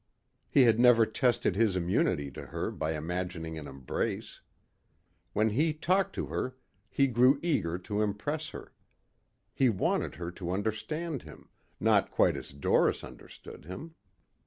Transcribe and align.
He 0.49 0.63
had 0.63 0.79
never 0.79 1.05
tested 1.05 1.55
his 1.55 1.75
immunity 1.75 2.31
to 2.31 2.47
her 2.47 2.71
by 2.71 2.95
imagining 2.95 3.59
an 3.59 3.67
embrace. 3.67 4.41
When 5.33 5.51
he 5.51 5.73
talked 5.75 6.15
to 6.15 6.25
her 6.25 6.55
he 6.89 7.05
grew 7.05 7.37
eager 7.43 7.77
to 7.77 8.01
impress 8.01 8.49
her. 8.49 8.73
He 9.53 9.69
wanted 9.69 10.15
her 10.15 10.31
to 10.31 10.49
understand 10.49 11.21
him, 11.21 11.49
not 11.79 12.09
quite 12.09 12.35
as 12.35 12.49
Doris 12.51 13.03
understood 13.03 13.65
him. 13.65 13.93